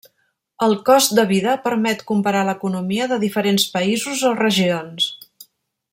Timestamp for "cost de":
0.87-1.25